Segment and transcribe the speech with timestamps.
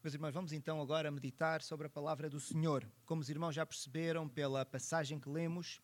[0.00, 2.88] Meus irmãos, vamos então agora meditar sobre a palavra do Senhor.
[3.04, 5.80] Como os irmãos já perceberam pela passagem que lemos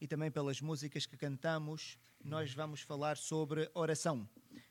[0.00, 4.26] e também pelas músicas que cantamos, nós vamos falar sobre oração.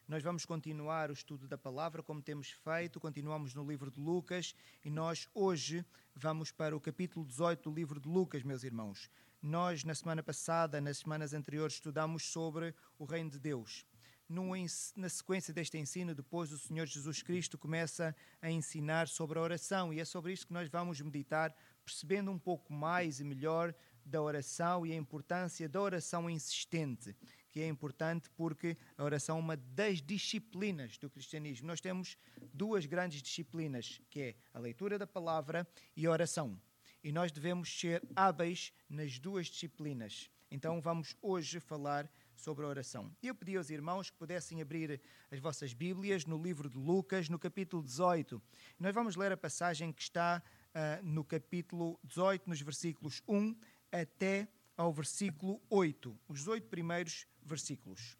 [0.07, 4.55] Nós vamos continuar o estudo da palavra como temos feito, continuamos no livro de Lucas
[4.83, 5.85] e nós hoje
[6.15, 9.11] vamos para o capítulo 18 do livro de Lucas, meus irmãos.
[9.39, 13.85] Nós, na semana passada, nas semanas anteriores, estudamos sobre o reino de Deus.
[14.29, 14.51] No,
[14.97, 19.93] na sequência deste ensino, depois o Senhor Jesus Cristo começa a ensinar sobre a oração
[19.93, 21.55] e é sobre isso que nós vamos meditar,
[21.85, 27.15] percebendo um pouco mais e melhor da oração e a importância da oração insistente,
[27.49, 31.67] que é importante porque a oração é uma das disciplinas do cristianismo.
[31.67, 32.17] Nós temos
[32.53, 36.59] duas grandes disciplinas, que é a leitura da palavra e a oração.
[37.03, 40.29] E nós devemos ser hábeis nas duas disciplinas.
[40.49, 43.11] Então vamos hoje falar sobre a oração.
[43.21, 45.01] Eu pedi aos irmãos que pudessem abrir
[45.31, 48.41] as vossas Bíblias no livro de Lucas, no capítulo 18.
[48.79, 53.55] Nós vamos ler a passagem que está uh, no capítulo 18, nos versículos 1
[53.91, 58.15] até ao versículo 8, os oito primeiros versículos.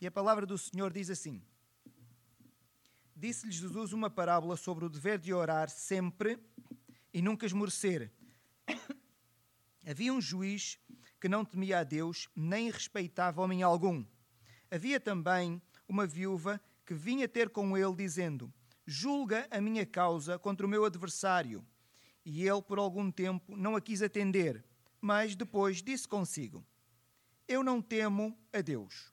[0.00, 1.42] E a palavra do Senhor diz assim:
[3.16, 6.38] Disse-lhes Jesus uma parábola sobre o dever de orar sempre
[7.12, 8.10] e nunca esmorecer.
[9.86, 10.78] Havia um juiz
[11.24, 14.04] que não temia a Deus, nem respeitava homem algum.
[14.70, 15.58] Havia também
[15.88, 18.52] uma viúva que vinha ter com ele, dizendo:
[18.84, 21.64] Julga a minha causa contra o meu adversário.
[22.26, 24.62] E ele, por algum tempo, não a quis atender,
[25.00, 26.62] mas depois disse consigo:
[27.48, 29.10] Eu não temo a Deus,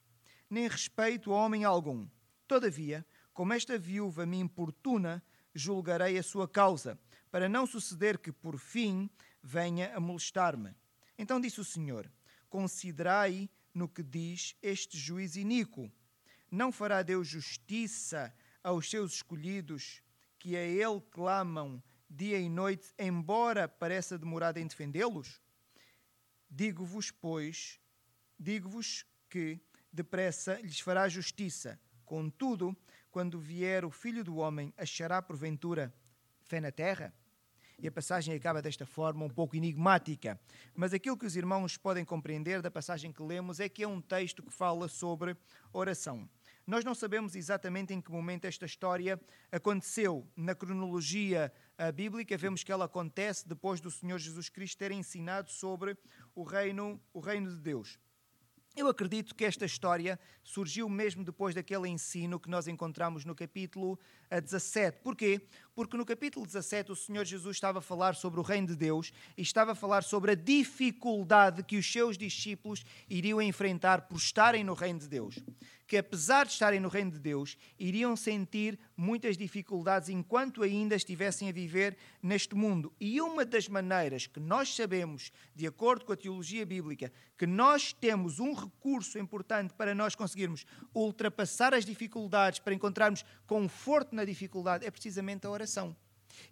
[0.50, 2.06] nem respeito a homem algum.
[2.46, 5.24] Todavia, como esta viúva me importuna,
[5.54, 9.08] julgarei a sua causa, para não suceder que, por fim,
[9.42, 10.74] venha a molestar-me.
[11.18, 12.10] Então disse o Senhor:
[12.48, 15.90] Considerai no que diz este juiz iníquo.
[16.50, 20.02] Não fará Deus justiça aos seus escolhidos,
[20.38, 25.40] que a Ele clamam dia e noite, embora pareça demorado em defendê-los?
[26.50, 27.80] Digo-vos, pois,
[28.38, 29.58] digo-vos que
[29.90, 31.80] depressa lhes fará justiça.
[32.04, 32.76] Contudo,
[33.10, 35.94] quando vier o Filho do Homem, achará porventura
[36.42, 37.14] fé na terra?
[37.82, 40.40] E a passagem acaba desta forma, um pouco enigmática.
[40.72, 44.00] Mas aquilo que os irmãos podem compreender da passagem que lemos é que é um
[44.00, 45.36] texto que fala sobre
[45.72, 46.30] oração.
[46.64, 50.24] Nós não sabemos exatamente em que momento esta história aconteceu.
[50.36, 51.52] Na cronologia
[51.92, 55.98] bíblica, vemos que ela acontece depois do Senhor Jesus Cristo ter ensinado sobre
[56.36, 57.98] o reino, o reino de Deus.
[58.74, 63.98] Eu acredito que esta história surgiu mesmo depois daquele ensino que nós encontramos no capítulo
[64.30, 65.00] 17.
[65.02, 65.46] Porquê?
[65.74, 69.10] Porque no capítulo 17 o Senhor Jesus estava a falar sobre o reino de Deus
[69.36, 74.62] e estava a falar sobre a dificuldade que os seus discípulos iriam enfrentar por estarem
[74.62, 75.36] no reino de Deus
[75.92, 81.50] que, apesar de estarem no reino de Deus, iriam sentir muitas dificuldades enquanto ainda estivessem
[81.50, 82.90] a viver neste mundo.
[82.98, 87.92] E uma das maneiras que nós sabemos, de acordo com a teologia bíblica, que nós
[87.92, 94.86] temos um recurso importante para nós conseguirmos ultrapassar as dificuldades, para encontrarmos conforto na dificuldade,
[94.86, 95.61] é precisamente a oração.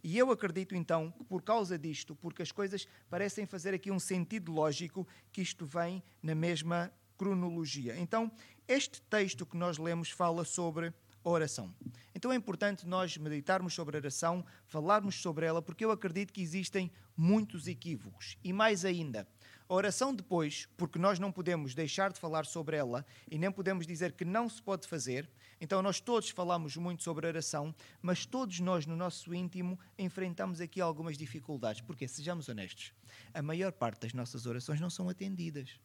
[0.03, 3.99] E eu acredito então que por causa disto, porque as coisas parecem fazer aqui um
[3.99, 7.99] sentido lógico, que isto vem na mesma cronologia.
[7.99, 8.31] Então,
[8.69, 11.75] este texto que nós lemos fala sobre oração.
[12.15, 16.41] Então é importante nós meditarmos sobre a oração, falarmos sobre ela, porque eu acredito que
[16.41, 18.39] existem muitos equívocos.
[18.43, 19.29] E mais ainda,
[19.69, 23.87] a oração depois, porque nós não podemos deixar de falar sobre ela e nem podemos
[23.87, 25.29] dizer que não se pode fazer.
[25.61, 30.81] Então nós todos falamos muito sobre oração, mas todos nós no nosso íntimo enfrentamos aqui
[30.81, 31.83] algumas dificuldades.
[31.83, 32.95] Porque, sejamos honestos,
[33.35, 35.79] a maior parte das nossas orações não são atendidas.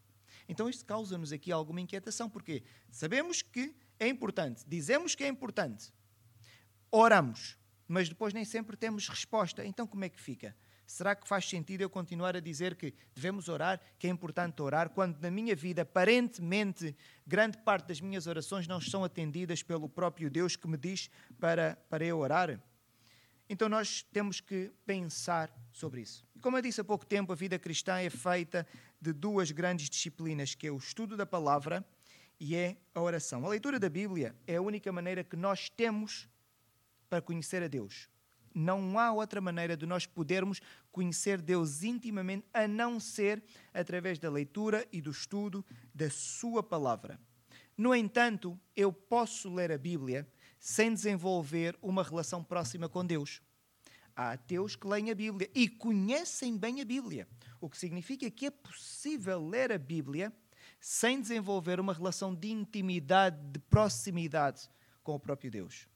[0.48, 5.92] Então isto causa-nos aqui alguma inquietação, porque sabemos que é importante, dizemos que é importante,
[6.92, 7.58] oramos,
[7.88, 9.66] mas depois nem sempre temos resposta.
[9.66, 10.56] Então como é que fica?
[10.86, 14.90] Será que faz sentido eu continuar a dizer que devemos orar, que é importante orar,
[14.90, 20.30] quando na minha vida, aparentemente, grande parte das minhas orações não são atendidas pelo próprio
[20.30, 21.10] Deus que me diz
[21.40, 22.60] para, para eu orar?
[23.50, 26.26] Então nós temos que pensar sobre isso.
[26.42, 28.66] Como eu disse há pouco tempo, a vida cristã é feita
[29.00, 31.86] de duas grandes disciplinas, que é o estudo da palavra
[32.40, 33.46] e é a oração.
[33.46, 36.28] A leitura da Bíblia é a única maneira que nós temos
[37.10, 38.10] para conhecer a Deus.
[38.56, 43.44] Não há outra maneira de nós podermos conhecer Deus intimamente a não ser
[43.74, 45.64] através da leitura e do estudo
[45.94, 47.20] da Sua palavra.
[47.78, 50.26] No entanto, eu posso ler a Bíblia
[50.58, 53.42] sem desenvolver uma relação próxima com Deus.
[54.16, 57.28] Há ateus que leem a Bíblia e conhecem bem a Bíblia,
[57.60, 60.32] o que significa que é possível ler a Bíblia
[60.80, 64.70] sem desenvolver uma relação de intimidade, de proximidade
[65.04, 65.90] com o próprio Deus.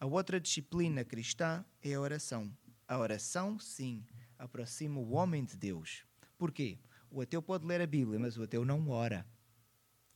[0.00, 2.50] A outra disciplina cristã é a oração.
[2.88, 4.02] A oração, sim,
[4.38, 6.06] aproxima o homem de Deus.
[6.38, 6.78] Porquê?
[7.10, 9.26] O ateu pode ler a Bíblia, mas o ateu não ora.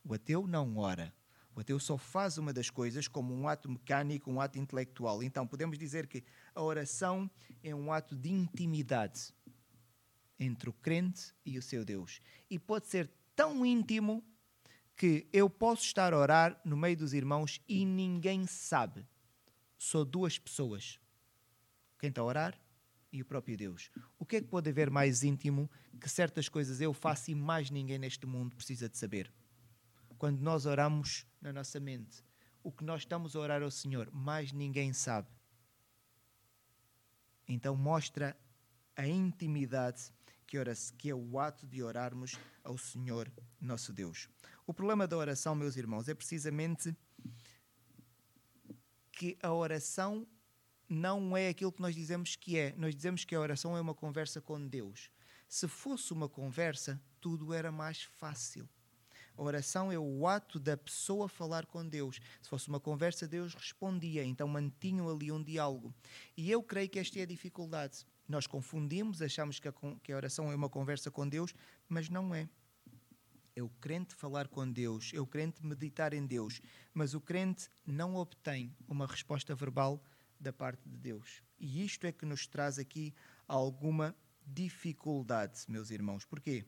[0.03, 1.13] O ateu não ora.
[1.55, 5.21] O ateu só faz uma das coisas como um ato mecânico, um ato intelectual.
[5.21, 6.23] Então podemos dizer que
[6.55, 7.29] a oração
[7.63, 9.31] é um ato de intimidade
[10.39, 12.21] entre o crente e o seu Deus.
[12.49, 14.23] E pode ser tão íntimo
[14.97, 19.05] que eu posso estar a orar no meio dos irmãos e ninguém sabe.
[19.77, 20.99] Só duas pessoas.
[21.99, 22.59] Quem está a orar
[23.11, 23.89] e o próprio Deus.
[24.19, 25.69] O que é que pode haver mais íntimo
[25.99, 29.31] que certas coisas eu faço e mais ninguém neste mundo precisa de saber?
[30.17, 32.23] Quando nós oramos na nossa mente,
[32.63, 35.29] o que nós estamos a orar ao Senhor, mais ninguém sabe.
[37.47, 38.35] Então mostra
[38.95, 40.11] a intimidade
[40.47, 44.29] que, ora, que é o ato de orarmos ao Senhor nosso Deus.
[44.65, 46.95] O problema da oração, meus irmãos, é precisamente
[49.15, 50.27] que a oração
[50.87, 52.75] não é aquilo que nós dizemos que é.
[52.77, 55.09] Nós dizemos que a oração é uma conversa com Deus.
[55.47, 58.69] Se fosse uma conversa, tudo era mais fácil.
[59.37, 62.19] A oração é o ato da pessoa falar com Deus.
[62.41, 65.93] Se fosse uma conversa, Deus respondia, então mantinham ali um diálogo.
[66.37, 68.05] E eu creio que esta é a dificuldade.
[68.27, 71.53] Nós confundimos, achamos que a, que a oração é uma conversa com Deus,
[71.87, 72.49] mas não é.
[73.55, 76.61] É o crente falar com Deus, é o crente meditar em Deus,
[76.93, 80.03] mas o crente não obtém uma resposta verbal
[80.39, 81.41] da parte de Deus.
[81.57, 83.13] E isto é que nos traz aqui
[83.47, 84.13] alguma
[84.45, 86.25] dificuldade, meus irmãos.
[86.25, 86.65] Porquê?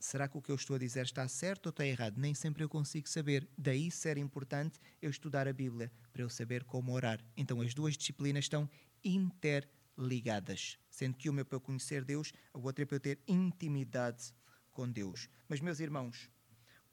[0.00, 2.18] Será que o que eu estou a dizer está certo ou está errado?
[2.18, 3.48] Nem sempre eu consigo saber.
[3.56, 7.20] Daí ser importante eu estudar a Bíblia para eu saber como orar.
[7.36, 8.68] Então as duas disciplinas estão
[9.02, 13.20] interligadas, sendo que uma é para eu conhecer Deus, a outra é para eu ter
[13.26, 14.32] intimidade
[14.78, 15.28] com Deus.
[15.48, 16.30] Mas, meus irmãos,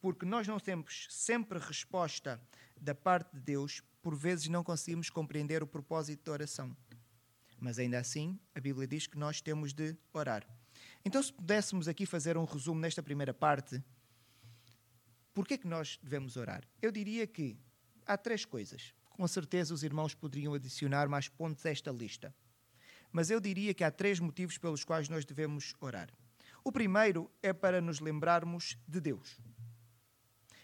[0.02, 2.42] porque nós não temos sempre resposta
[2.82, 6.76] da parte de Deus, por vezes não conseguimos compreender o propósito da oração.
[7.60, 10.44] Mas ainda assim, a Bíblia diz que nós temos de orar.
[11.06, 13.80] Então, se pudéssemos aqui fazer um resumo nesta primeira parte,
[15.32, 16.68] por que é que nós devemos orar?
[16.82, 17.56] Eu diria que
[18.04, 22.36] há três coisas com certeza os irmãos poderiam adicionar mais pontos a esta lista.
[23.12, 26.10] Mas eu diria que há três motivos pelos quais nós devemos orar.
[26.68, 29.38] O primeiro é para nos lembrarmos de Deus.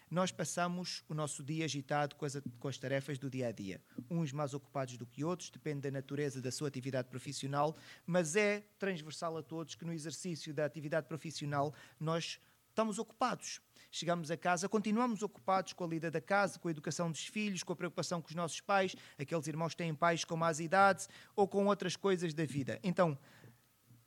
[0.10, 3.80] Nós passamos o nosso dia agitado com as, com as, tarefas do dia a dia.
[4.10, 8.64] Uns mais ocupados do que outros, depende da natureza da sua atividade profissional, mas é
[8.80, 12.40] transversal a todos que no exercício da atividade profissional nós
[12.70, 13.62] estamos ocupados
[13.92, 17.62] chegamos a casa, continuamos ocupados com a lida da casa, com a educação dos filhos,
[17.62, 21.10] com a preocupação com os nossos pais, aqueles irmãos que têm pais com más idades
[21.36, 22.80] ou com outras coisas da vida.
[22.82, 23.20] Então,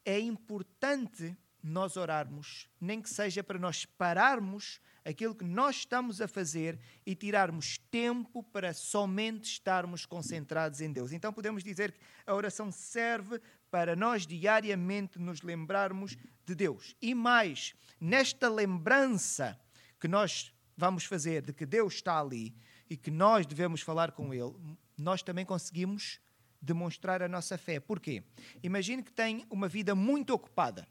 [0.04, 6.28] é importante nós orarmos, nem que seja para nós pararmos aquilo que nós estamos a
[6.28, 11.12] fazer e tirarmos tempo para somente estarmos concentrados em Deus.
[11.12, 13.40] Então podemos dizer que a oração serve
[13.70, 16.94] para nós diariamente nos lembrarmos de Deus.
[17.00, 19.58] E mais, nesta lembrança,
[19.98, 22.54] que nós vamos fazer de que Deus está ali
[22.90, 24.54] e que nós devemos falar com Ele,
[24.98, 26.20] nós também conseguimos
[26.60, 27.80] demonstrar a nossa fé.
[27.80, 28.22] Porquê?
[28.62, 30.86] Imagine que tem uma vida muito ocupada.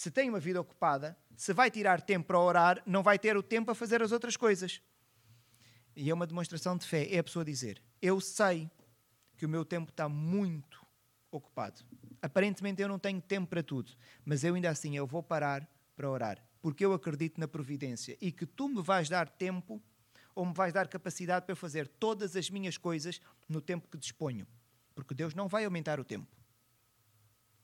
[0.00, 3.42] Se tem uma vida ocupada, se vai tirar tempo para orar, não vai ter o
[3.42, 4.80] tempo para fazer as outras coisas.
[5.94, 7.06] E é uma demonstração de fé.
[7.14, 8.70] É a pessoa dizer: Eu sei
[9.36, 10.86] que o meu tempo está muito
[11.30, 11.82] ocupado.
[12.22, 13.92] Aparentemente eu não tenho tempo para tudo,
[14.24, 18.32] mas eu ainda assim eu vou parar para orar porque eu acredito na providência e
[18.32, 19.82] que tu me vais dar tempo
[20.34, 24.46] ou me vais dar capacidade para fazer todas as minhas coisas no tempo que disponho.
[24.94, 26.39] Porque Deus não vai aumentar o tempo.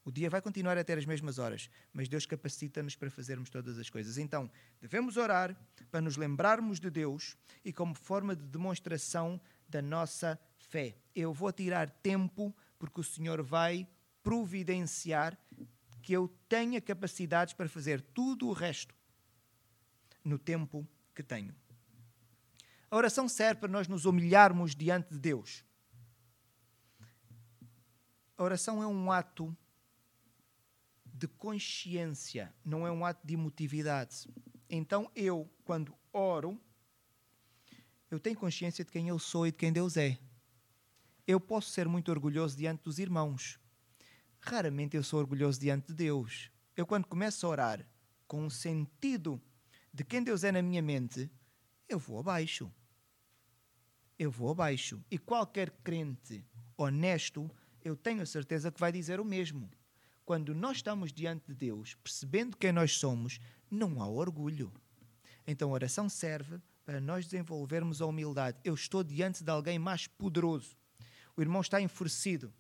[0.07, 3.77] O dia vai continuar a ter as mesmas horas, mas Deus capacita-nos para fazermos todas
[3.77, 4.19] as coisas.
[4.19, 4.49] Então,
[4.81, 5.59] devemos orar
[5.91, 10.97] para nos lembrarmos de Deus e como forma de demonstração da nossa fé.
[11.13, 13.85] Eu vou tirar tempo porque o Senhor vai
[14.23, 15.37] providenciar
[16.01, 18.95] que eu tenha capacidades para fazer tudo o resto
[20.23, 20.87] no tempo
[21.17, 21.53] que tenho.
[22.89, 25.65] A oração serve para nós nos humilharmos diante de Deus.
[28.39, 29.57] A oração é um ato
[31.17, 34.29] de consciência, não é um ato de emotividade.
[34.69, 36.61] Então eu, quando oro,
[38.11, 40.19] eu tenho consciência de quem eu sou e de quem Deus é.
[41.27, 43.59] Eu posso ser muito orgulhoso diante dos irmãos,
[44.39, 46.51] raramente eu sou orgulhoso diante de Deus.
[46.77, 47.89] Eu, quando começo a orar
[48.29, 49.41] com um sentido
[49.93, 51.31] de quem Deus é na minha mente,
[51.89, 52.71] eu vou abaixo.
[54.19, 55.03] Eu vou abaixo.
[55.11, 56.45] E qualquer crente
[56.77, 57.51] honesto,
[57.83, 59.71] eu tenho a certeza que vai dizer o mesmo.
[60.27, 63.39] Quando nós estamos diante de Deus, percebendo quem nós somos,
[63.71, 64.73] não há orgulho.
[65.47, 68.59] Então a oração serve para nós desenvolvermos a humildade.
[68.65, 70.77] Eu estou diante de alguém mais poderoso.
[71.37, 72.53] O irmão está enfurecido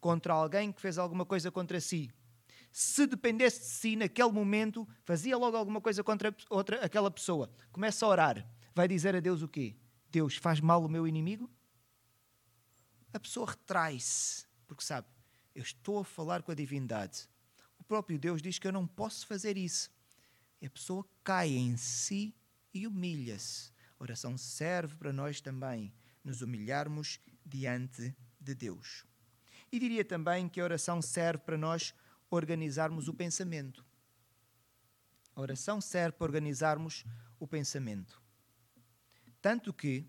[0.00, 2.10] contra alguém que fez alguma coisa contra si.
[2.72, 7.48] Se dependesse de si naquele momento, fazia logo alguma coisa contra outra, aquela pessoa.
[7.70, 8.50] Começa a orar.
[8.74, 9.76] Vai dizer a Deus o quê?
[10.10, 11.48] Deus, faz mal o meu inimigo?
[13.12, 15.06] A pessoa retrai-se, porque sabe,
[15.56, 17.26] eu estou a falar com a divindade.
[17.78, 19.90] O próprio Deus diz que eu não posso fazer isso.
[20.60, 22.34] E a pessoa cai em si
[22.74, 23.72] e humilha-se.
[23.98, 29.06] A oração serve para nós também nos humilharmos diante de Deus.
[29.72, 31.94] E diria também que a oração serve para nós
[32.28, 33.82] organizarmos o pensamento.
[35.34, 37.02] A oração serve para organizarmos
[37.40, 38.20] o pensamento.
[39.40, 40.06] Tanto que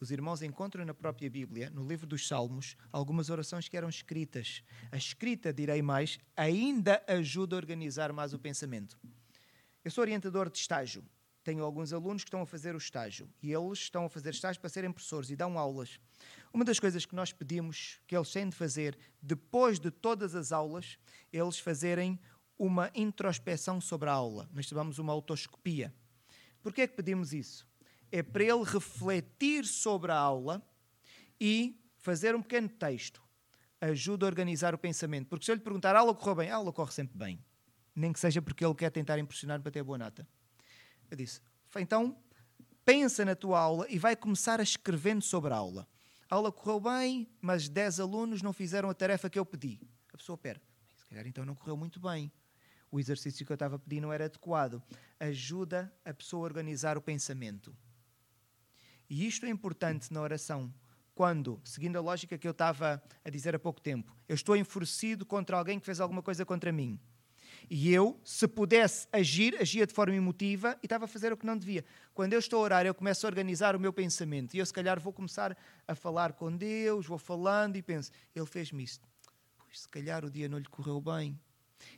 [0.00, 4.62] os irmãos encontram na própria Bíblia, no livro dos Salmos, algumas orações que eram escritas.
[4.92, 8.98] A escrita, direi mais, ainda ajuda a organizar mais o pensamento.
[9.84, 11.04] Eu sou orientador de estágio
[11.48, 14.60] tenho alguns alunos que estão a fazer o estágio e eles estão a fazer estágio
[14.60, 15.98] para serem professores e dão aulas.
[16.52, 20.52] Uma das coisas que nós pedimos que eles têm de fazer depois de todas as
[20.52, 20.98] aulas,
[21.32, 22.20] eles fazerem
[22.58, 24.46] uma introspeção sobre a aula.
[24.52, 25.90] Nós chamamos uma autoscopia.
[26.62, 27.66] Por que é que pedimos isso?
[28.10, 30.62] É para ele refletir sobre a aula
[31.40, 33.22] e fazer um pequeno texto.
[33.80, 35.28] Ajuda a organizar o pensamento.
[35.28, 36.50] Porque se eu lhe perguntar, a aula correu bem?
[36.50, 37.44] A aula corre sempre bem.
[37.94, 40.26] Nem que seja porque ele quer tentar impressionar para ter boa nota.
[41.10, 41.40] Eu disse:
[41.76, 42.16] então
[42.84, 45.86] pensa na tua aula e vai começar a escrevendo sobre a aula.
[46.30, 49.80] A aula correu bem, mas 10 alunos não fizeram a tarefa que eu pedi.
[50.12, 50.60] A pessoa, pera,
[50.96, 52.30] se calhar então não correu muito bem.
[52.90, 54.82] O exercício que eu estava a pedir não era adequado.
[55.20, 57.76] Ajuda a pessoa a organizar o pensamento.
[59.08, 60.72] E isto é importante na oração.
[61.14, 65.26] Quando, seguindo a lógica que eu estava a dizer há pouco tempo, eu estou enfurecido
[65.26, 66.98] contra alguém que fez alguma coisa contra mim.
[67.70, 71.44] E eu, se pudesse agir, agia de forma emotiva e estava a fazer o que
[71.44, 71.84] não devia.
[72.14, 74.54] Quando eu estou a orar, eu começo a organizar o meu pensamento.
[74.54, 78.46] E eu, se calhar, vou começar a falar com Deus, vou falando e penso: Ele
[78.46, 79.06] fez-me isto.
[79.58, 81.38] Pois, se calhar, o dia não lhe correu bem.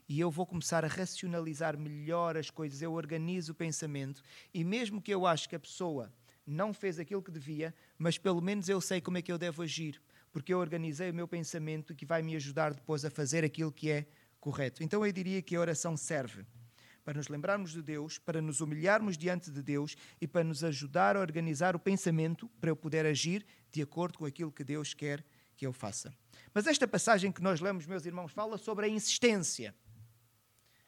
[0.09, 2.83] E eu vou começar a racionalizar melhor as coisas.
[2.83, 4.23] Eu organizo o pensamento.
[4.53, 6.13] E mesmo que eu acho que a pessoa
[6.51, 9.63] não fez aquilo que devia, mas pelo menos eu sei como é que eu devo
[9.63, 10.01] agir.
[10.33, 13.91] Porque eu organizei o meu pensamento que vai me ajudar depois a fazer aquilo que
[13.91, 14.07] é
[14.39, 14.83] correto.
[14.83, 16.45] Então eu diria que a oração serve
[17.05, 21.17] para nos lembrarmos de Deus, para nos humilharmos diante de Deus e para nos ajudar
[21.17, 25.25] a organizar o pensamento para eu poder agir de acordo com aquilo que Deus quer
[25.57, 26.13] que eu faça.
[26.55, 29.75] Mas esta passagem que nós lemos, meus irmãos, fala sobre a insistência.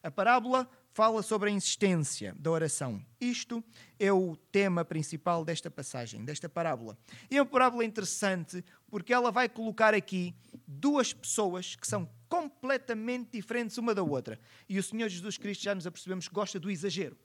[0.03, 3.05] A parábola fala sobre a insistência da oração.
[3.21, 3.65] Isto
[3.99, 6.97] é o tema principal desta passagem, desta parábola.
[7.31, 10.35] E é uma parábola interessante porque ela vai colocar aqui
[10.67, 14.39] duas pessoas que são completamente diferentes uma da outra.
[14.69, 17.17] E o Senhor Jesus Cristo já nos apercebemos gosta do exagero.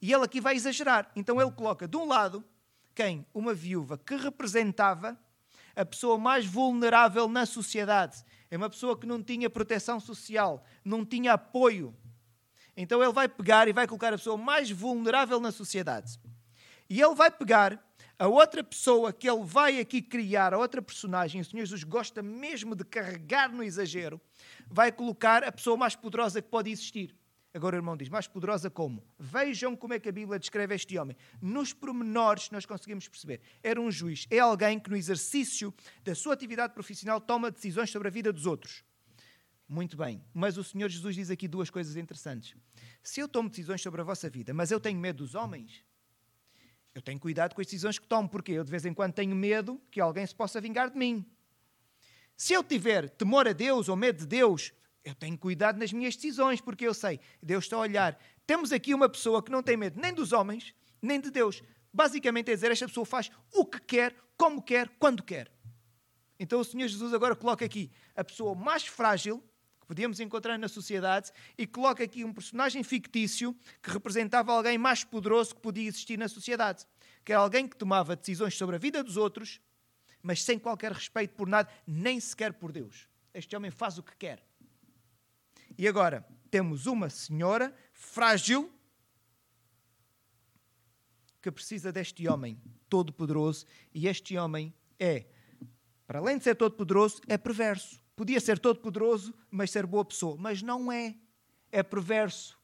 [0.00, 1.10] E ele aqui vai exagerar.
[1.16, 2.44] Então ele coloca de um lado
[2.94, 3.24] quem?
[3.32, 5.18] Uma viúva que representava
[5.74, 8.22] a pessoa mais vulnerável na sociedade.
[8.50, 11.96] É uma pessoa que não tinha proteção social, não tinha apoio.
[12.76, 16.18] Então ele vai pegar e vai colocar a pessoa mais vulnerável na sociedade.
[16.88, 17.82] E ele vai pegar
[18.18, 22.22] a outra pessoa que ele vai aqui criar, a outra personagem, o Senhor Jesus gosta
[22.22, 24.20] mesmo de carregar no exagero,
[24.70, 27.16] vai colocar a pessoa mais poderosa que pode existir.
[27.54, 29.04] Agora o irmão diz, mais poderosa como?
[29.18, 31.16] Vejam como é que a Bíblia descreve este homem.
[31.40, 33.40] Nos pormenores nós conseguimos perceber.
[33.62, 38.08] Era um juiz, é alguém que no exercício da sua atividade profissional toma decisões sobre
[38.08, 38.84] a vida dos outros.
[39.72, 42.54] Muito bem, mas o Senhor Jesus diz aqui duas coisas interessantes.
[43.02, 45.82] Se eu tomo decisões sobre a vossa vida, mas eu tenho medo dos homens,
[46.94, 49.34] eu tenho cuidado com as decisões que tomo, porque eu de vez em quando tenho
[49.34, 51.24] medo que alguém se possa vingar de mim.
[52.36, 56.16] Se eu tiver temor a Deus ou medo de Deus, eu tenho cuidado nas minhas
[56.16, 58.20] decisões, porque eu sei, Deus está a olhar.
[58.46, 61.62] Temos aqui uma pessoa que não tem medo nem dos homens, nem de Deus.
[61.90, 65.50] Basicamente é dizer, esta pessoa faz o que quer, como quer, quando quer.
[66.38, 69.42] Então o Senhor Jesus agora coloca aqui a pessoa mais frágil
[69.92, 75.54] podíamos encontrar na sociedade e coloca aqui um personagem fictício que representava alguém mais poderoso
[75.54, 76.86] que podia existir na sociedade.
[77.22, 79.60] Que era alguém que tomava decisões sobre a vida dos outros,
[80.22, 83.06] mas sem qualquer respeito por nada, nem sequer por Deus.
[83.34, 84.42] Este homem faz o que quer.
[85.76, 88.72] E agora temos uma senhora frágil
[91.42, 92.58] que precisa deste homem
[92.88, 95.26] todo-poderoso, e este homem é,
[96.06, 98.01] para além de ser todo-poderoso, é perverso.
[98.14, 100.36] Podia ser todo poderoso, mas ser boa pessoa.
[100.38, 101.14] Mas não é.
[101.70, 102.58] É perverso.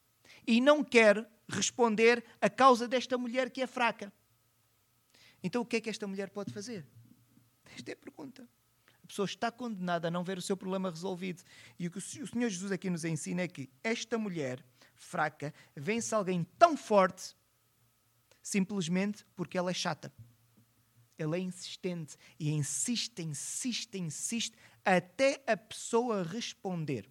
[0.45, 4.13] E não quer responder a causa desta mulher que é fraca.
[5.41, 6.85] Então o que é que esta mulher pode fazer?
[7.75, 8.47] Esta é a pergunta.
[9.03, 11.43] A pessoa está condenada a não ver o seu problema resolvido.
[11.79, 14.63] E o que o Senhor Jesus aqui nos ensina é que esta mulher
[14.95, 17.35] fraca vence alguém tão forte
[18.49, 20.11] Simplesmente porque ela é chata.
[21.17, 27.09] Ela é insistente e insiste, insiste, insiste até a pessoa responder.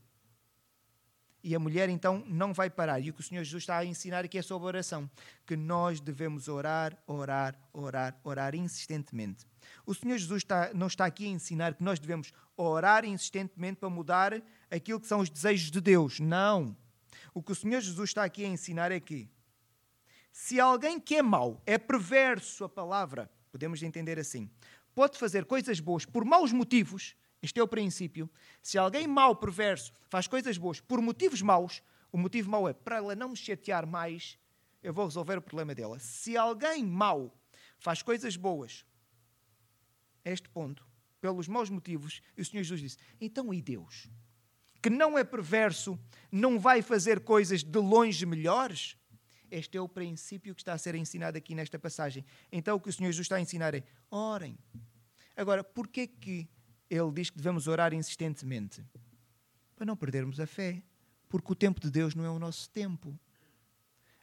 [1.42, 3.00] E a mulher então não vai parar.
[3.00, 5.08] E o que o Senhor Jesus está a ensinar aqui é sobre oração.
[5.46, 9.46] Que nós devemos orar, orar, orar, orar insistentemente.
[9.86, 13.88] O Senhor Jesus está, não está aqui a ensinar que nós devemos orar insistentemente para
[13.88, 16.18] mudar aquilo que são os desejos de Deus.
[16.18, 16.76] Não.
[17.32, 19.30] O que o Senhor Jesus está aqui a ensinar é que
[20.32, 24.50] se alguém que é mau, é perverso a palavra, podemos entender assim,
[24.94, 28.30] pode fazer coisas boas por maus motivos, este é o princípio.
[28.62, 32.96] Se alguém mau, perverso, faz coisas boas por motivos maus, o motivo mau é para
[32.96, 34.38] ela não me chatear mais,
[34.82, 35.98] eu vou resolver o problema dela.
[35.98, 37.36] Se alguém mau
[37.78, 38.84] faz coisas boas,
[40.24, 40.86] este ponto,
[41.20, 44.08] pelos maus motivos, e o Senhor Jesus disse: então e Deus?
[44.80, 45.98] Que não é perverso,
[46.30, 48.96] não vai fazer coisas de longe melhores?
[49.50, 52.24] Este é o princípio que está a ser ensinado aqui nesta passagem.
[52.52, 54.58] Então o que o Senhor Jesus está a ensinar é: orem.
[55.36, 56.48] Agora, porquê que
[56.90, 58.84] ele diz que devemos orar insistentemente?
[59.76, 60.82] Para não perdermos a fé,
[61.28, 63.18] porque o tempo de Deus não é o nosso tempo.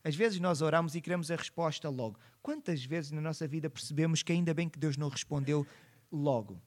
[0.03, 2.19] Às vezes nós oramos e queremos a resposta logo.
[2.41, 5.65] Quantas vezes na nossa vida percebemos que ainda bem que Deus não respondeu
[6.11, 6.61] logo?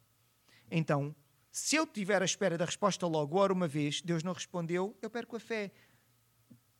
[0.70, 1.14] Então,
[1.50, 5.08] se eu tiver à espera da resposta logo, oro uma vez, Deus não respondeu, eu
[5.08, 5.70] perco a fé.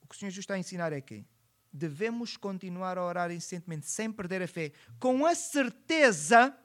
[0.03, 1.25] O que o Senhor Jesus está a ensinar é que
[1.73, 6.57] devemos continuar a orar insistentemente, sem perder a fé, com a certeza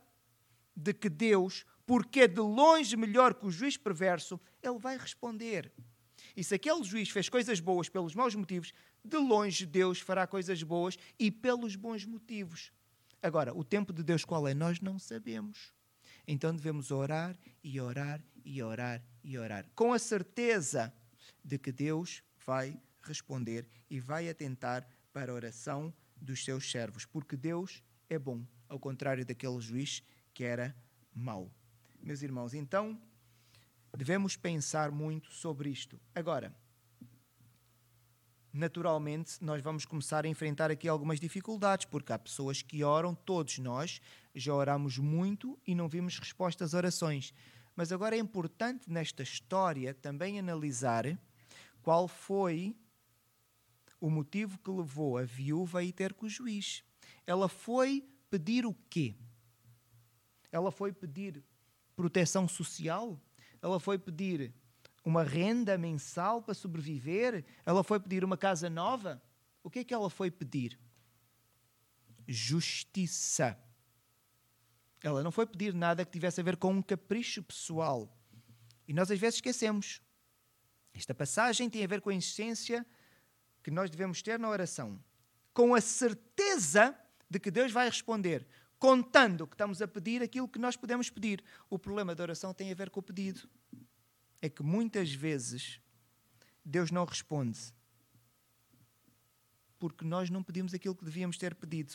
[0.76, 5.72] de que Deus porque é de longe melhor que o juiz perverso, ele vai responder.
[6.36, 8.74] E se aquele juiz fez coisas boas pelos maus motivos,
[9.04, 12.72] de longe Deus fará coisas boas e pelos bons motivos.
[13.22, 14.54] Agora, o tempo de Deus qual é?
[14.54, 15.74] Nós não sabemos.
[16.28, 20.94] Então devemos orar e orar e orar e orar, com a certeza
[21.44, 27.36] de que Deus vai responder e vai atentar para a oração dos seus servos, porque
[27.36, 30.02] Deus é bom, ao contrário daquele juiz
[30.34, 30.76] que era
[31.14, 31.52] mau
[32.04, 32.54] meus irmãos.
[32.54, 33.00] Então,
[33.96, 36.00] devemos pensar muito sobre isto.
[36.14, 36.54] Agora,
[38.52, 43.58] naturalmente, nós vamos começar a enfrentar aqui algumas dificuldades, porque há pessoas que oram, todos
[43.60, 44.02] nós
[44.36, 47.34] já oramos muito e não vimos resposta às orações.
[47.76, 51.18] Mas agora é importante nesta história também analisar
[51.82, 52.76] qual foi
[54.00, 56.84] o motivo que levou a viúva a ir ter com o juiz.
[57.26, 59.16] Ela foi pedir o quê?
[60.52, 61.44] Ela foi pedir
[61.96, 63.20] proteção social,
[63.62, 64.54] ela foi pedir
[65.04, 69.22] uma renda mensal para sobreviver, ela foi pedir uma casa nova.
[69.62, 70.80] O que é que ela foi pedir?
[72.28, 73.58] Justiça.
[75.02, 78.18] Ela não foi pedir nada que tivesse a ver com um capricho pessoal.
[78.88, 80.02] E nós às vezes esquecemos.
[80.94, 82.86] Esta passagem tem a ver com a insistência
[83.62, 85.02] que nós devemos ter na oração,
[85.54, 86.98] com a certeza
[87.30, 88.46] de que Deus vai responder,
[88.84, 91.42] contando que estamos a pedir aquilo que nós podemos pedir.
[91.70, 93.48] O problema da oração tem a ver com o pedido.
[94.42, 95.80] É que muitas vezes
[96.66, 97.58] Deus não responde
[99.80, 101.94] porque nós não pedimos aquilo que devíamos ter pedido.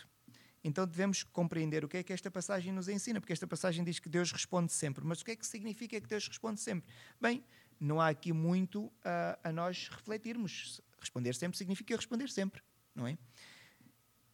[0.65, 3.99] Então devemos compreender o que é que esta passagem nos ensina, porque esta passagem diz
[3.99, 5.05] que Deus responde sempre.
[5.05, 6.91] Mas o que é que significa que Deus responde sempre?
[7.21, 7.45] Bem,
[7.79, 10.81] não há aqui muito a, a nós refletirmos.
[10.99, 12.63] Responder sempre significa responder sempre,
[12.95, 13.19] não é?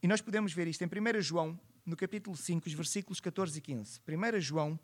[0.00, 3.60] E nós podemos ver isto em 1 João no capítulo 5, os versículos 14 e
[3.60, 4.00] 15.
[4.00, 4.78] 1 João,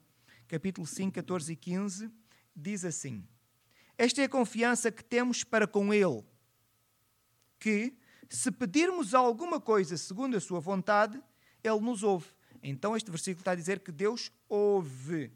[0.46, 2.10] capítulo 5, 14 e 15,
[2.54, 3.26] diz assim:
[3.96, 6.22] Esta é a confiança que temos para com Ele,
[7.58, 7.96] que,
[8.28, 11.22] se pedirmos alguma coisa segundo a Sua vontade,
[11.64, 12.26] Ele nos ouve.
[12.62, 15.32] Então, este versículo está a dizer que Deus ouve.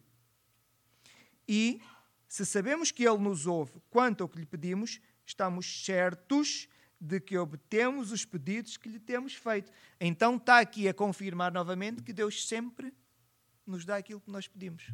[1.48, 1.80] E,
[2.28, 6.68] se sabemos que Ele nos ouve quanto ao que lhe pedimos, estamos certos
[7.04, 9.70] de que obtemos os pedidos que lhe temos feito.
[10.00, 12.94] Então está aqui a confirmar novamente que Deus sempre
[13.66, 14.90] nos dá aquilo que nós pedimos.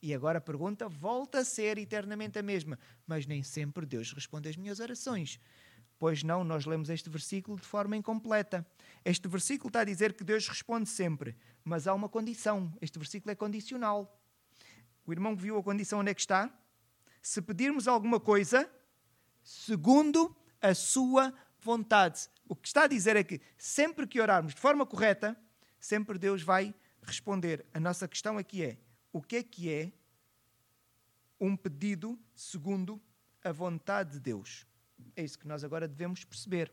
[0.00, 2.78] E agora a pergunta volta a ser eternamente a mesma.
[3.04, 5.40] Mas nem sempre Deus responde às minhas orações.
[5.98, 8.64] Pois não, nós lemos este versículo de forma incompleta.
[9.04, 12.72] Este versículo está a dizer que Deus responde sempre, mas há uma condição.
[12.80, 14.20] Este versículo é condicional.
[15.04, 16.52] O irmão viu a condição onde é que está?
[17.20, 18.70] Se pedirmos alguma coisa,
[19.42, 22.26] segundo a sua vontade.
[22.48, 25.36] O que está a dizer é que sempre que orarmos de forma correta,
[25.78, 27.66] sempre Deus vai responder.
[27.74, 28.78] A nossa questão aqui é:
[29.12, 29.92] o que é que é
[31.38, 33.00] um pedido segundo
[33.42, 34.66] a vontade de Deus?
[35.14, 36.72] É isso que nós agora devemos perceber.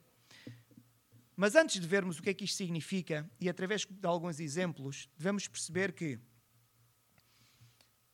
[1.36, 5.10] Mas antes de vermos o que é que isto significa, e através de alguns exemplos,
[5.18, 6.18] devemos perceber que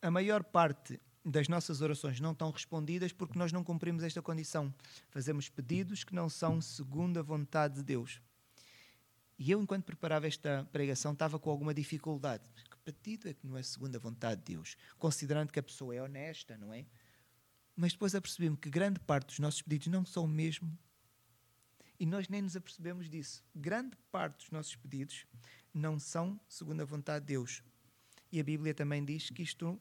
[0.02, 4.74] a maior parte das nossas orações não estão respondidas porque nós não cumprimos esta condição.
[5.10, 8.22] Fazemos pedidos que não são segundo a vontade de Deus.
[9.38, 12.44] E eu, enquanto preparava esta pregação, estava com alguma dificuldade.
[12.72, 14.78] Que pedido é que não é segundo a vontade de Deus?
[14.98, 16.86] Considerando que a pessoa é honesta, não é?
[17.76, 20.76] Mas depois apercebi-me que grande parte dos nossos pedidos não são mesmo.
[22.00, 23.44] E nós nem nos apercebemos disso.
[23.54, 25.26] Grande parte dos nossos pedidos
[25.74, 27.62] não são segundo a vontade de Deus.
[28.32, 29.80] E a Bíblia também diz que isto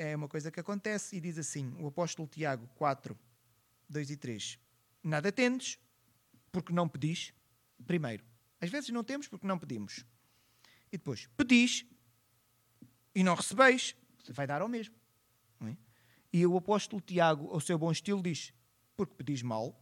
[0.00, 3.18] é uma coisa que acontece e diz assim, o apóstolo Tiago 4,
[3.86, 4.58] 2 e 3.
[5.04, 5.78] Nada tendes,
[6.50, 7.34] porque não pedis.
[7.86, 8.24] Primeiro,
[8.58, 10.06] às vezes não temos porque não pedimos.
[10.90, 11.84] E depois, pedis
[13.14, 13.94] e não recebeis.
[14.30, 14.94] Vai dar ao mesmo.
[15.66, 15.76] É?
[16.32, 18.54] E o apóstolo Tiago, ao seu bom estilo, diz:
[18.96, 19.78] porque pedis mal.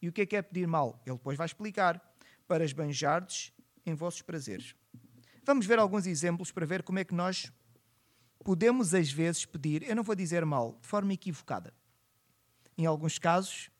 [0.00, 1.02] E o que é que é pedir mal?
[1.04, 2.00] Ele depois vai explicar.
[2.46, 3.52] Para esbanjardes
[3.84, 4.74] em vossos prazeres.
[5.44, 7.52] Vamos ver alguns exemplos para ver como é que nós
[8.44, 11.72] podemos, às vezes, pedir, eu não vou dizer mal, de forma equivocada.
[12.76, 13.70] Em alguns casos,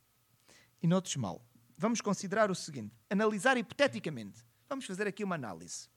[0.82, 1.44] e noutros mal.
[1.76, 4.44] Vamos considerar o seguinte: analisar hipoteticamente.
[4.68, 5.88] Vamos fazer aqui uma análise.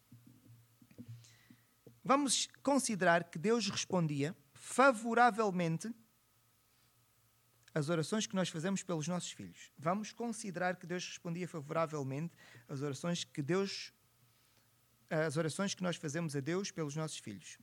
[2.04, 5.94] Vamos considerar que Deus respondia favoravelmente
[7.74, 9.72] as orações que nós fazemos pelos nossos filhos.
[9.78, 12.36] Vamos considerar que Deus respondia favoravelmente
[12.68, 13.94] as orações que Deus
[15.10, 17.58] as orações que nós fazemos a Deus pelos nossos filhos.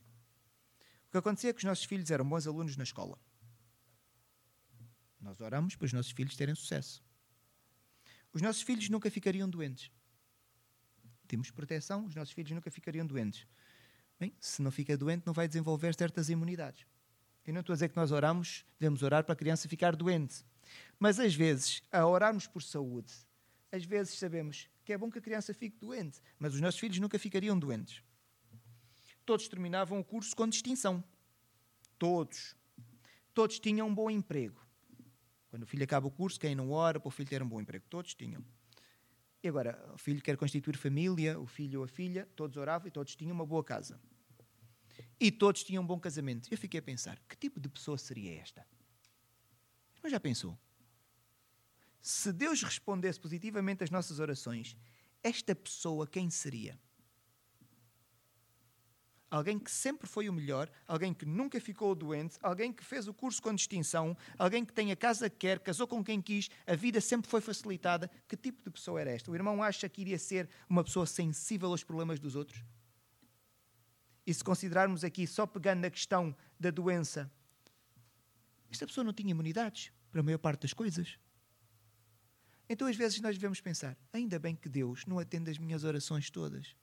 [1.09, 3.17] O que acontecia é que os nossos filhos eram bons alunos na escola.
[5.19, 7.03] Nós oramos para os nossos filhos terem sucesso.
[8.31, 9.91] Os nossos filhos nunca ficariam doentes.
[11.27, 13.47] Temos proteção, os nossos filhos nunca ficariam doentes.
[14.19, 16.85] Bem, se não fica doente, não vai desenvolver certas imunidades.
[17.43, 20.45] Eu não estou a dizer que nós oramos, devemos orar para a criança ficar doente.
[20.99, 23.11] Mas às vezes, a orarmos por saúde,
[23.71, 26.99] às vezes sabemos que é bom que a criança fique doente, mas os nossos filhos
[26.99, 28.03] nunca ficariam doentes.
[29.29, 31.03] Todos terminavam o curso com distinção.
[31.99, 32.55] Todos.
[33.31, 34.59] Todos tinham um bom emprego.
[35.51, 37.61] Quando o filho acaba o curso, quem não ora para o filho ter um bom
[37.61, 37.85] emprego?
[37.87, 38.43] Todos tinham.
[39.43, 42.91] E agora, o filho quer constituir família, o filho ou a filha, todos oravam e
[42.91, 44.01] todos tinham uma boa casa.
[45.19, 46.51] E todos tinham um bom casamento.
[46.51, 48.65] Eu fiquei a pensar, que tipo de pessoa seria esta?
[50.01, 50.57] Mas já pensou?
[52.01, 54.75] Se Deus respondesse positivamente às nossas orações,
[55.21, 56.79] esta pessoa quem seria?
[59.29, 63.13] Alguém que sempre foi o melhor, alguém que nunca ficou doente, alguém que fez o
[63.13, 66.75] curso com distinção, alguém que tem a casa que quer, casou com quem quis, a
[66.75, 68.09] vida sempre foi facilitada.
[68.27, 69.31] Que tipo de pessoa era esta?
[69.31, 72.63] O irmão acha que iria ser uma pessoa sensível aos problemas dos outros?
[74.25, 77.31] E se considerarmos aqui, só pegando a questão da doença,
[78.69, 81.17] esta pessoa não tinha imunidades para a maior parte das coisas.
[82.69, 86.29] Então, às vezes, nós devemos pensar: ainda bem que Deus não atende as minhas orações
[86.29, 86.75] todas.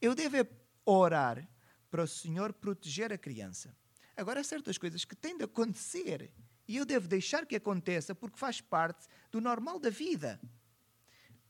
[0.00, 0.36] Eu devo
[0.84, 1.48] orar
[1.92, 3.76] para o Senhor proteger a criança.
[4.16, 6.32] Agora, há certas coisas que têm de acontecer
[6.66, 10.40] e eu devo deixar que aconteça porque faz parte do normal da vida.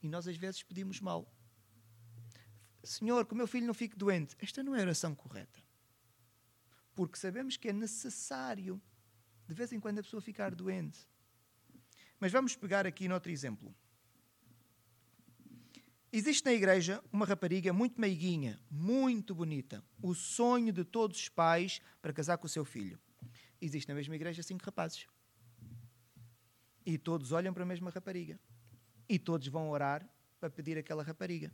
[0.03, 1.33] E nós às vezes pedimos mal.
[2.83, 4.35] Senhor, que o meu filho não fique doente.
[4.41, 5.63] Esta não é a oração correta.
[6.93, 8.83] Porque sabemos que é necessário
[9.47, 11.07] de vez em quando a pessoa ficar doente.
[12.19, 13.73] Mas vamos pegar aqui noutro exemplo.
[16.15, 21.81] Existe na igreja uma rapariga muito meiguinha, muito bonita, o sonho de todos os pais
[22.03, 23.01] para casar com o seu filho.
[23.59, 25.07] Existe na mesma igreja cinco rapazes.
[26.85, 28.39] E todos olham para a mesma rapariga.
[29.09, 30.07] E todos vão orar
[30.39, 31.51] para pedir aquela rapariga.